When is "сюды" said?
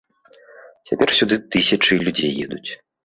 1.17-1.39